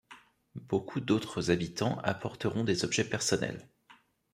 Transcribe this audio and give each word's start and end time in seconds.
Beaucoup 0.55 0.99
d'autres 0.99 1.51
habitants 1.51 1.99
apporteront 1.99 2.63
des 2.63 2.85
objets 2.85 3.07
personnels. 3.07 3.69